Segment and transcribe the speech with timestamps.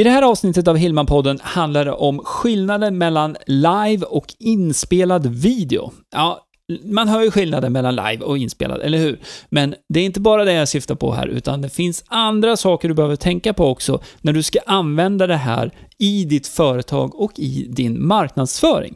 [0.00, 5.92] I det här avsnittet av Hillman-podden handlar det om skillnaden mellan live och inspelad video.
[6.12, 6.46] Ja,
[6.84, 9.20] man hör ju skillnaden mellan live och inspelad, eller hur?
[9.48, 12.88] Men det är inte bara det jag syftar på här, utan det finns andra saker
[12.88, 17.32] du behöver tänka på också när du ska använda det här i ditt företag och
[17.38, 18.94] i din marknadsföring.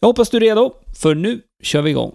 [0.00, 2.12] Jag hoppas du är redo, för nu kör vi igång.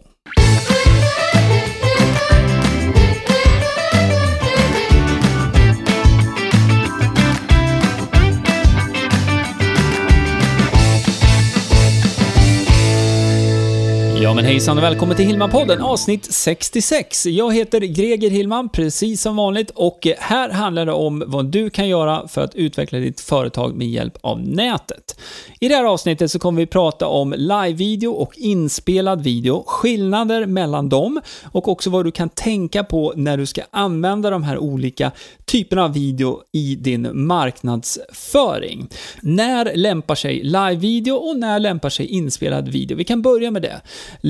[14.43, 17.25] Men hejsan och välkommen till Hillman-podden avsnitt 66.
[17.25, 21.87] Jag heter Greger Hillman, precis som vanligt, och här handlar det om vad du kan
[21.87, 25.19] göra för att utveckla ditt företag med hjälp av nätet.
[25.59, 30.89] I det här avsnittet så kommer vi prata om live-video och inspelad video, skillnader mellan
[30.89, 31.21] dem
[31.51, 35.11] och också vad du kan tänka på när du ska använda de här olika
[35.45, 38.87] typerna av video i din marknadsföring.
[39.21, 42.97] När lämpar sig live-video och när lämpar sig inspelad video?
[42.97, 43.81] Vi kan börja med det.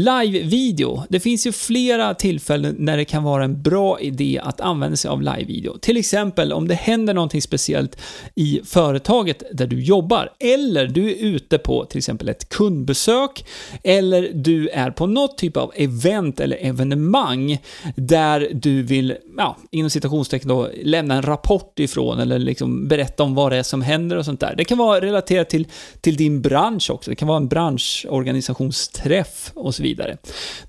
[0.04, 1.04] Live-video.
[1.10, 5.10] Det finns ju flera tillfällen när det kan vara en bra idé att använda sig
[5.10, 5.78] av live-video.
[5.78, 7.98] Till exempel om det händer någonting speciellt
[8.36, 13.46] i företaget där du jobbar, eller du är ute på till exempel ett kundbesök,
[13.84, 17.58] eller du är på något typ av event eller evenemang
[17.96, 23.36] där du vill, ja, inom citationstecken då, lämna en rapport ifrån eller liksom berätta om
[23.36, 24.56] vad det är som händer och sånt där.
[24.58, 25.68] Det kan vara relaterat till,
[26.02, 27.10] till din bransch också.
[27.10, 29.93] Det kan vara en branschorganisationsträff och så vidare.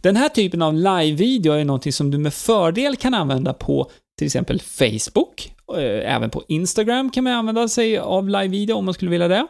[0.01, 4.27] Den här typen av live-video är någonting som du med fördel kan använda på till
[4.27, 9.11] exempel Facebook, eh, även på Instagram kan man använda sig av live-video om man skulle
[9.11, 9.47] vilja det.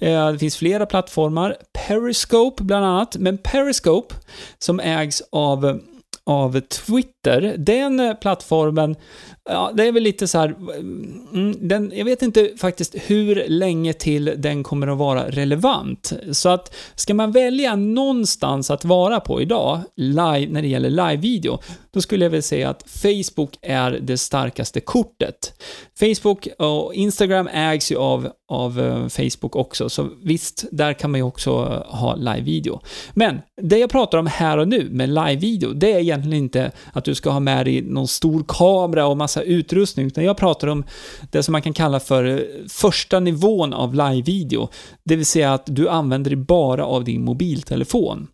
[0.00, 4.14] Eh, det finns flera plattformar, Periscope bland annat, men Periscope
[4.58, 5.80] som ägs av
[6.26, 8.96] av Twitter, den plattformen
[9.44, 13.92] Ja, det är väl lite så här, mm, den, jag vet inte faktiskt hur länge
[13.92, 16.12] till den kommer att vara relevant.
[16.32, 21.58] Så att ska man välja någonstans att vara på idag, live, när det gäller live-video,
[21.94, 25.62] då skulle jag vilja säga att Facebook är det starkaste kortet.
[25.98, 31.20] Facebook och Instagram ägs ju av, av eh, Facebook också, så visst, där kan man
[31.20, 32.80] ju också eh, ha live-video.
[33.14, 37.04] Men det jag pratar om här och nu med live-video, det är egentligen inte att
[37.04, 40.84] du ska ha med dig någon stor kamera och massa utrustning, utan jag pratar om
[41.30, 42.38] det som man kan kalla för eh,
[42.68, 44.68] första nivån av live-video.
[45.04, 48.28] Det vill säga att du använder dig bara av din mobiltelefon.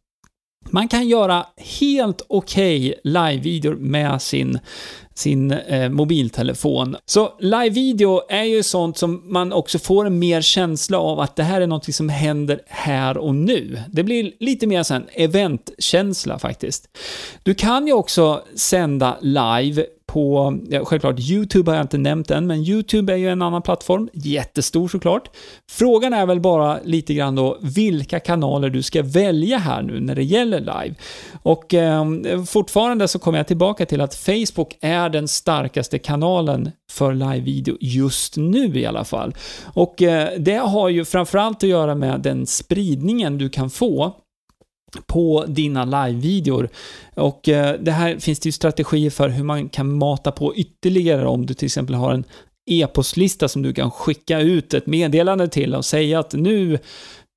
[0.71, 4.59] Man kan göra helt okej okay live-videor med sin
[5.19, 6.97] sin eh, mobiltelefon.
[7.07, 11.43] Så live-video är ju sånt som man också får en mer känsla av att det
[11.43, 13.83] här är något som händer här och nu.
[13.93, 16.89] Det blir lite mer en eventkänsla faktiskt.
[17.43, 22.47] Du kan ju också sända live på, ja, självklart YouTube har jag inte nämnt än,
[22.47, 25.31] men YouTube är ju en annan plattform, jättestor såklart.
[25.71, 30.15] Frågan är väl bara lite grann då vilka kanaler du ska välja här nu när
[30.15, 30.95] det gäller live.
[31.43, 32.05] Och eh,
[32.47, 38.37] fortfarande så kommer jag tillbaka till att Facebook är den starkaste kanalen för live-video just
[38.37, 39.35] nu i alla fall.
[39.65, 44.15] Och eh, det har ju framförallt att göra med den spridningen du kan få
[45.07, 46.69] på dina live-videor.
[47.15, 51.27] Och eh, det här finns det ju strategier för hur man kan mata på ytterligare
[51.27, 52.25] om du till exempel har en
[52.71, 56.79] e-postlista som du kan skicka ut ett meddelande till och säga att nu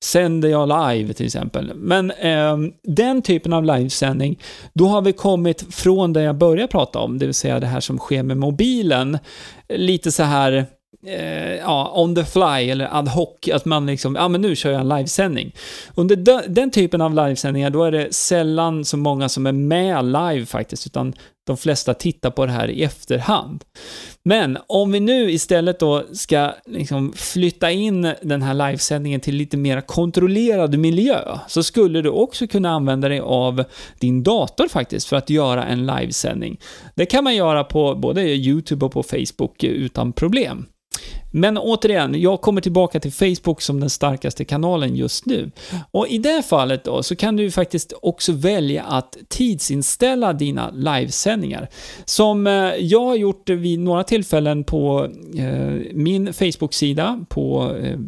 [0.03, 1.71] sänder jag live till exempel.
[1.75, 4.39] Men eh, den typen av livesändning,
[4.73, 7.79] då har vi kommit från det jag började prata om, det vill säga det här
[7.79, 9.17] som sker med mobilen.
[9.69, 10.65] Lite så här
[11.05, 14.71] eh, ja, on the fly eller ad hoc, att man liksom, ja men nu kör
[14.71, 15.55] jag en livesändning.
[15.95, 20.05] Under de, den typen av livesändningar, då är det sällan så många som är med
[20.05, 21.13] live faktiskt, utan
[21.47, 23.63] de flesta tittar på det här i efterhand.
[24.23, 29.57] Men om vi nu istället då ska liksom flytta in den här livesändningen till lite
[29.57, 33.63] mer kontrollerad miljö, så skulle du också kunna använda dig av
[33.99, 36.59] din dator faktiskt för att göra en livesändning.
[36.95, 40.65] Det kan man göra på både YouTube och på Facebook utan problem.
[41.31, 45.51] Men återigen, jag kommer tillbaka till Facebook som den starkaste kanalen just nu.
[45.91, 51.67] Och i det fallet då, så kan du faktiskt också välja att tidsinställa dina livesändningar.
[52.05, 55.07] Som eh, jag har gjort vid några tillfällen på
[55.37, 57.99] eh, min Facebook-sida, på, eh,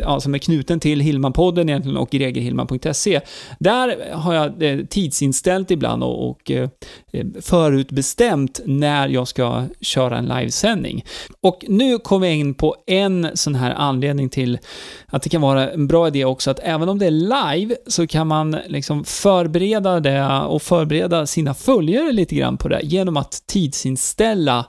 [0.00, 3.20] ja, som är knuten till Hillmanpodden egentligen och gregerhillman.se.
[3.58, 6.68] Där har jag eh, tidsinställt ibland och, och eh,
[7.12, 11.04] eh, förutbestämt när jag ska köra en livesändning.
[11.40, 14.58] Och nu kommer jag in på en sån här anledning till
[15.06, 17.10] att det kan vara en bra idé också att även om det är
[17.56, 22.80] live så kan man liksom förbereda det och förbereda sina följare lite grann på det
[22.82, 24.66] genom att tidsinställa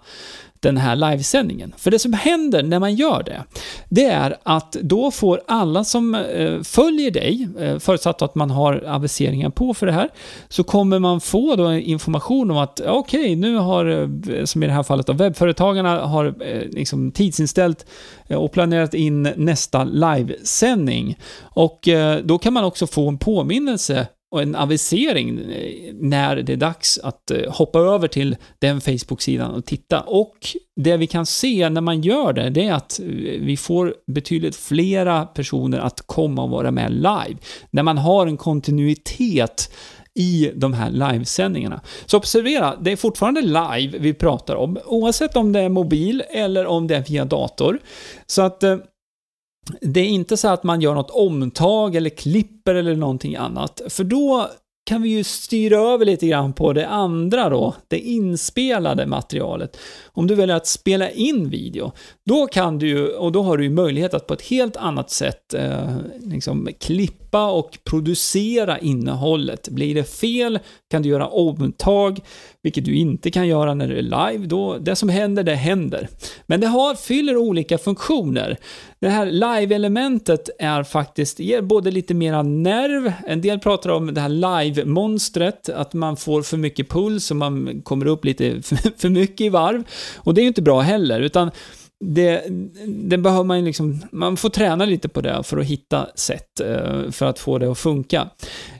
[0.64, 1.74] den här livesändningen.
[1.78, 3.44] För det som händer när man gör det,
[3.90, 8.84] det är att då får alla som eh, följer dig, eh, förutsatt att man har
[8.88, 10.10] aviseringar på för det här,
[10.50, 14.68] så kommer man få då information om att okej, okay, nu har, eh, som i
[14.68, 16.36] det här fallet, då, webbföretagarna har
[16.76, 17.86] liksom tidsinställt
[18.30, 21.18] och planerat in nästa livesändning.
[21.42, 21.90] Och
[22.24, 27.00] då kan man också få en påminnelse och en avisering eh, när det är dags
[27.04, 30.02] att eh, hoppa över till den Facebook-sidan och titta.
[30.02, 30.38] Och
[30.76, 33.06] det vi kan se när man gör det, det är att eh,
[33.40, 37.38] vi får betydligt flera personer att komma och vara med live.
[37.72, 39.74] När man har en kontinuitet
[40.16, 41.82] i de här livesändningarna.
[42.06, 46.66] Så observera, det är fortfarande live vi pratar om, oavsett om det är mobil eller
[46.66, 47.80] om det är via dator.
[48.28, 48.64] Så att
[49.82, 54.04] det är inte så att man gör något omtag eller klipper eller någonting annat, för
[54.04, 54.50] då
[54.86, 59.78] kan vi ju styra över lite grann på det andra då, det inspelade materialet.
[60.06, 61.92] Om du väljer att spela in video,
[62.26, 65.10] då kan du ju, och då har du ju möjlighet att på ett helt annat
[65.10, 69.70] sätt eh, liksom klippa och producera innehållet.
[69.70, 70.60] Blir det fel
[70.92, 72.20] kan du göra omtag,
[72.62, 74.02] vilket du inte kan göra när det är
[74.32, 74.46] live.
[74.46, 76.10] Då, det som händer, det händer.
[76.46, 78.58] Men det har, fyller olika funktioner.
[79.00, 84.22] Det här live-elementet är faktiskt, ger både lite mera nerv, en del pratar om det
[84.22, 88.62] här live-monstret, att man får för mycket puls och man kommer upp lite
[88.98, 89.84] för mycket i varv.
[90.18, 91.52] Och det är ju inte bra heller, utan
[92.04, 92.44] det,
[92.88, 96.60] det behöver man ju liksom, man får träna lite på det för att hitta sätt
[96.60, 98.30] eh, för att få det att funka.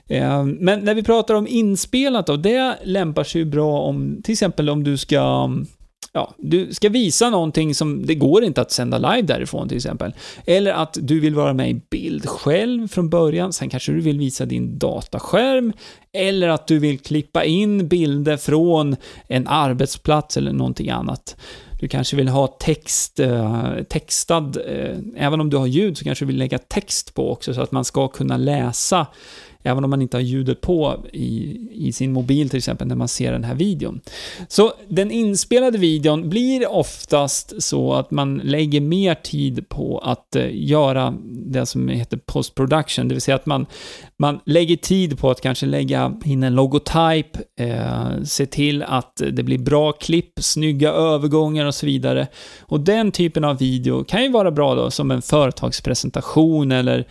[0.08, 4.32] Eh, men när vi pratar om inspelat då, det lämpar sig ju bra om, till
[4.32, 5.50] exempel om du ska
[6.14, 10.14] ja, du ska visa någonting som det går inte att sända live därifrån till exempel.
[10.46, 14.18] Eller att du vill vara med i bild själv från början, sen kanske du vill
[14.18, 15.72] visa din dataskärm.
[16.12, 18.96] Eller att du vill klippa in bilder från
[19.28, 21.36] en arbetsplats eller någonting annat.
[21.84, 26.24] Du kanske vill ha text, eh, textad, eh, även om du har ljud så kanske
[26.24, 29.06] du vill lägga text på också så att man ska kunna läsa
[29.64, 33.08] även om man inte har ljudet på i, i sin mobil till exempel när man
[33.08, 34.00] ser den här videon.
[34.48, 40.48] Så den inspelade videon blir oftast så att man lägger mer tid på att eh,
[40.52, 43.66] göra det som heter post production, det vill säga att man,
[44.16, 49.42] man lägger tid på att kanske lägga in en logotyp, eh, se till att det
[49.42, 52.26] blir bra klipp, snygga övergångar och så vidare.
[52.60, 57.06] Och den typen av video kan ju vara bra då som en företagspresentation eller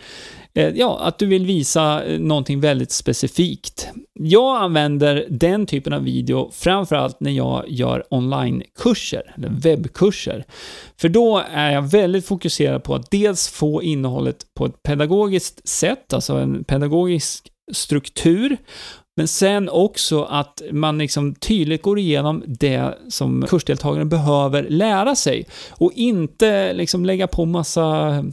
[0.56, 3.88] Eh, ja, att du vill visa eh, någonting väldigt specifikt.
[4.12, 10.44] Jag använder den typen av video framförallt när jag gör onlinekurser, eller webbkurser.
[10.96, 16.12] För då är jag väldigt fokuserad på att dels få innehållet på ett pedagogiskt sätt,
[16.12, 18.56] alltså en pedagogisk struktur,
[19.16, 25.46] men sen också att man liksom tydligt går igenom det som kursdeltagaren behöver lära sig
[25.70, 28.24] och inte liksom lägga på massa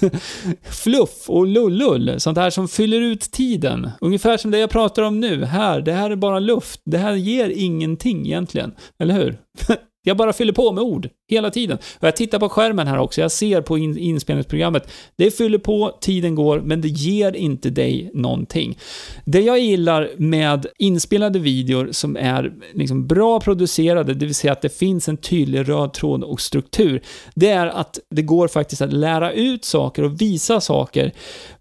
[0.70, 3.90] fluff och lullull, sånt här som fyller ut tiden.
[4.00, 6.80] Ungefär som det jag pratar om nu, här, det här är bara luft.
[6.84, 9.38] Det här ger ingenting egentligen, eller hur?
[10.08, 11.78] Jag bara fyller på med ord hela tiden.
[11.98, 14.90] Och jag tittar på skärmen här också, jag ser på in inspelningsprogrammet.
[15.16, 18.78] Det fyller på, tiden går, men det ger inte dig någonting.
[19.24, 24.62] Det jag gillar med inspelade videor som är liksom bra producerade, det vill säga att
[24.62, 27.02] det finns en tydlig röd tråd och struktur,
[27.34, 31.12] det är att det går faktiskt att lära ut saker och visa saker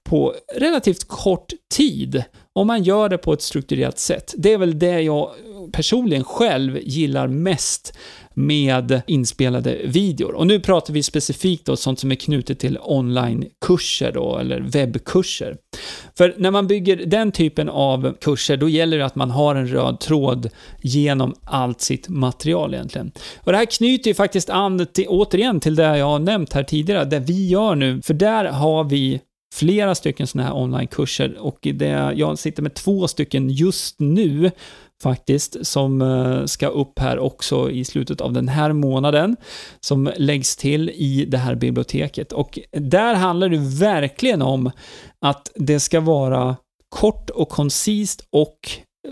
[0.03, 4.33] på relativt kort tid om man gör det på ett strukturerat sätt.
[4.37, 5.31] Det är väl det jag
[5.71, 7.97] personligen själv gillar mest
[8.37, 10.31] med inspelade videor.
[10.35, 15.57] Och nu pratar vi specifikt då sånt som är knutet till onlinekurser då, eller webbkurser.
[16.17, 19.67] För när man bygger den typen av kurser, då gäller det att man har en
[19.67, 20.49] röd tråd
[20.81, 23.11] genom allt sitt material egentligen.
[23.37, 26.63] Och det här knyter ju faktiskt an till, återigen till det jag har nämnt här
[26.63, 29.21] tidigare, det vi gör nu, för där har vi
[29.53, 34.51] flera stycken sådana här onlinekurser och det, jag sitter med två stycken just nu
[35.03, 39.35] faktiskt, som eh, ska upp här också i slutet av den här månaden,
[39.79, 42.33] som läggs till i det här biblioteket.
[42.33, 44.71] Och där handlar det verkligen om
[45.21, 46.55] att det ska vara
[46.89, 48.59] kort och koncist och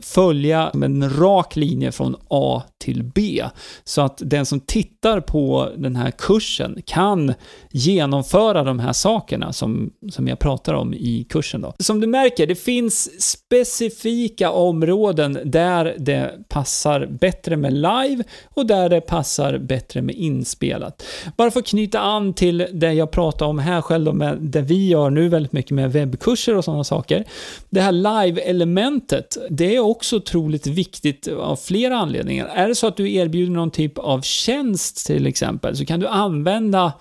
[0.02, 3.44] följa en rak linje från A till B.
[3.84, 7.34] Så att den som tittar på den här kursen kan
[7.72, 11.62] genomföra de här sakerna som, som jag pratar om i kursen.
[11.62, 11.74] Då.
[11.80, 18.90] Som du märker, det finns specifika områden där det passar bättre med live och där
[18.90, 21.04] det passar bättre med inspelat.
[21.38, 24.62] Bara för att knyta an till det jag pratar om här själv, då med det
[24.62, 27.24] vi gör nu väldigt mycket med webbkurser och sådana saker.
[27.70, 32.46] Det här live-elementet, det är också otroligt viktigt av flera anledningar.
[32.46, 36.08] Är det så att du erbjuder någon typ av tjänst till exempel, så kan du
[36.08, 36.94] använda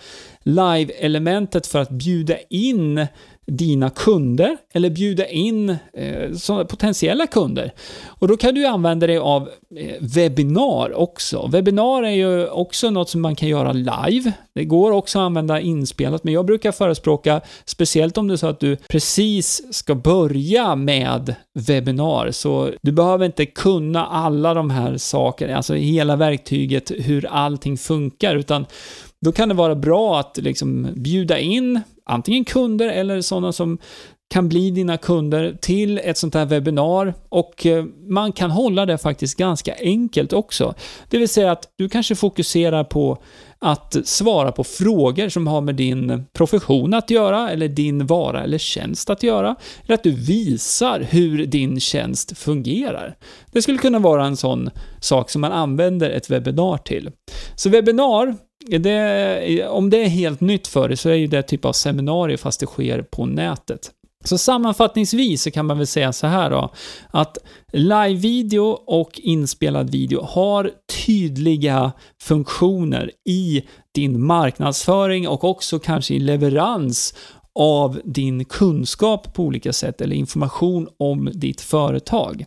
[0.43, 3.07] live-elementet för att bjuda in
[3.47, 7.73] dina kunder eller bjuda in eh, potentiella kunder.
[8.07, 11.49] Och då kan du använda dig av eh, webbinar också.
[11.53, 14.33] Webbinar är ju också något som man kan göra live.
[14.55, 18.47] Det går också att använda inspelat, men jag brukar förespråka, speciellt om det är så
[18.47, 24.97] att du precis ska börja med webbinar, så du behöver inte kunna alla de här
[24.97, 28.67] sakerna, alltså hela verktyget, hur allting funkar, utan
[29.21, 33.79] då kan det vara bra att liksom bjuda in antingen kunder eller sådana som
[34.31, 38.99] kan bli dina kunder till ett sånt här webbinar och eh, man kan hålla det
[38.99, 40.75] faktiskt ganska enkelt också.
[41.11, 43.19] Det vill säga att du kanske fokuserar på
[43.65, 48.59] att svara på frågor som har med din profession att göra, eller din vara eller
[48.59, 53.17] tjänst att göra, eller att du visar hur din tjänst fungerar.
[53.53, 57.11] Det skulle kunna vara en sån sak som man använder ett webbinar till.
[57.57, 58.35] Så webbinar,
[58.79, 62.61] det, om det är helt nytt för dig så är det typ av seminarium fast
[62.61, 63.91] det sker på nätet.
[64.25, 66.73] Så sammanfattningsvis så kan man väl säga så här då,
[67.11, 67.39] att
[67.73, 70.71] live-video och inspelad video har
[71.07, 73.63] tydliga funktioner i
[73.95, 77.15] din marknadsföring och också kanske i leverans
[77.55, 82.45] av din kunskap på olika sätt eller information om ditt företag.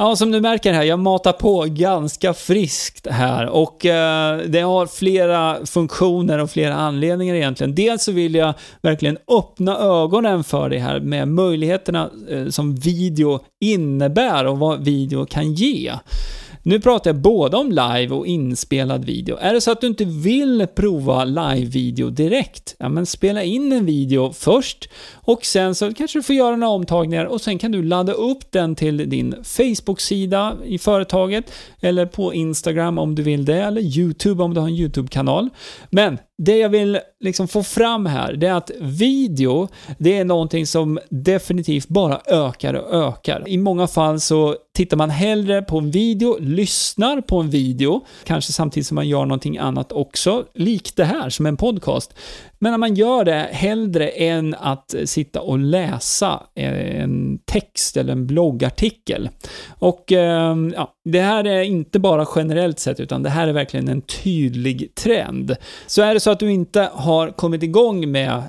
[0.00, 4.86] Ja, som du märker här, jag matar på ganska friskt här och eh, det har
[4.86, 7.74] flera funktioner och flera anledningar egentligen.
[7.74, 13.40] Dels så vill jag verkligen öppna ögonen för dig här med möjligheterna eh, som video
[13.60, 15.92] innebär och vad video kan ge.
[16.62, 19.36] Nu pratar jag både om live och inspelad video.
[19.40, 23.86] Är det så att du inte vill prova live-video direkt, ja men spela in en
[23.86, 27.82] video först och sen så kanske du får göra några omtagningar och sen kan du
[27.82, 33.62] ladda upp den till din Facebook-sida i företaget eller på Instagram om du vill det
[33.62, 35.50] eller YouTube om du har en YouTube-kanal.
[35.90, 39.68] Men det jag vill liksom få fram här, det är att video,
[39.98, 43.48] det är någonting som definitivt bara ökar och ökar.
[43.48, 48.52] I många fall så tittar man hellre på en video, lyssnar på en video, kanske
[48.52, 52.14] samtidigt som man gör någonting annat också, likt det här som en podcast.
[52.62, 58.12] Men när man gör det hellre än att sitta och läsa eh, en text eller
[58.12, 59.28] en bloggartikel.
[59.68, 63.88] Och eh, ja, det här är inte bara generellt sett, utan det här är verkligen
[63.88, 65.56] en tydlig trend.
[65.86, 68.42] Så är det så att du inte har kommit igång med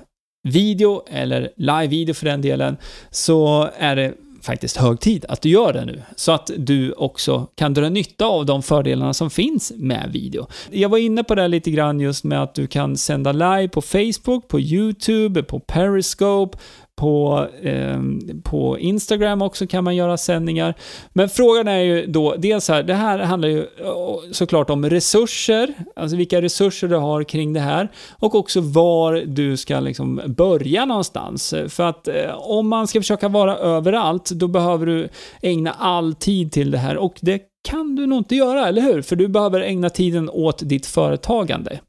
[0.48, 2.76] video, eller live-video för den delen,
[3.10, 7.46] så är det faktiskt hög tid att du gör det nu, så att du också
[7.54, 10.46] kan dra nytta av de fördelarna som finns med video.
[10.70, 13.82] Jag var inne på det lite grann just med att du kan sända live på
[13.82, 16.58] Facebook, på YouTube, på Periscope,
[17.02, 18.00] på, eh,
[18.42, 20.74] på Instagram också kan man göra sändningar.
[21.12, 23.64] Men frågan är ju då, dels här, det här handlar ju eh,
[24.32, 29.56] såklart om resurser, alltså vilka resurser du har kring det här och också var du
[29.56, 31.54] ska liksom börja någonstans.
[31.68, 35.08] För att eh, om man ska försöka vara överallt, då behöver du
[35.42, 39.02] ägna all tid till det här och det kan du nog inte göra, eller hur?
[39.02, 41.80] För du behöver ägna tiden åt ditt företagande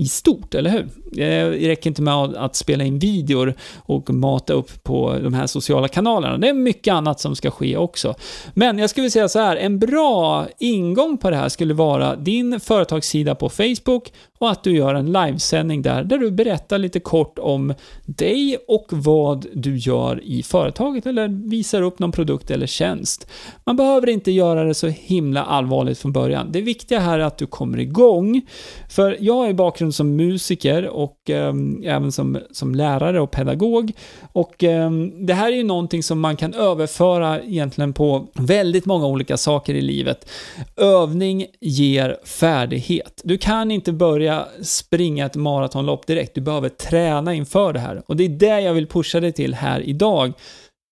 [0.00, 0.80] i stort, eller hur?
[1.22, 5.46] Eh, det räcker inte med att spela in videor och mata upp på de här
[5.46, 6.38] sociala kanalerna.
[6.38, 8.14] Det är mycket annat som ska ske också.
[8.54, 12.60] Men jag skulle säga så här, en bra ingång på det här skulle vara din
[12.60, 17.38] företagssida på Facebook och att du gör en livesändning där, där du berättar lite kort
[17.38, 17.74] om
[18.06, 23.26] dig och vad du gör i företaget eller visar upp någon produkt eller tjänst.
[23.64, 26.52] Man behöver inte göra det så himla allvarligt från början.
[26.52, 28.40] Det viktiga här är att du kommer igång.
[28.88, 31.54] För jag har ju bakgrund bakgrund som musiker och eh,
[31.84, 33.92] även som, som lärare och pedagog.
[34.34, 34.90] Och eh,
[35.26, 39.74] det här är ju någonting som man kan överföra egentligen på väldigt många olika saker
[39.74, 40.28] i livet.
[40.76, 43.22] Övning ger färdighet.
[43.24, 46.34] Du kan inte börja springa ett maratonlopp direkt.
[46.34, 48.02] Du behöver träna inför det här.
[48.06, 50.32] Och det är det jag vill pusha dig till här idag.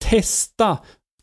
[0.05, 0.79] Testa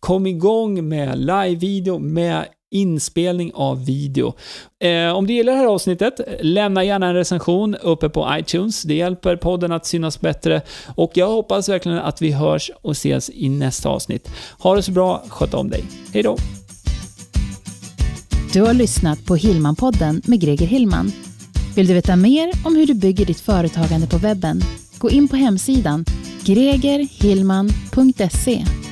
[0.06, 4.34] Kom igång med live-video, med inspelning av video.
[4.84, 8.84] Eh, om du gillar det här avsnittet, lämna gärna en recension uppe på iTunes.
[8.84, 10.62] Det hjälper podden att synas bättre
[10.96, 14.30] och jag hoppas verkligen att vi hörs och ses i nästa avsnitt.
[14.60, 15.84] Ha det så bra, sköt om dig.
[16.14, 16.38] Hej då!
[18.54, 21.12] Du har lyssnat på Hillman-podden med Greger Hillman.
[21.76, 24.62] Vill du veta mer om hur du bygger ditt företagande på webben?
[24.98, 26.06] Gå in på hemsidan
[26.46, 28.85] gregerhillman.se